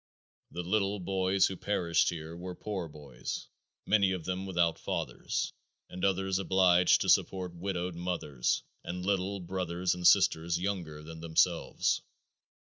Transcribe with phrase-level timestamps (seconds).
[0.49, 3.45] The little boys who perished here were poor boys,
[3.85, 5.53] many of them without fathers,
[5.91, 12.01] and others obliged to support widowed mothers and little brothers and sisters younger than themselves.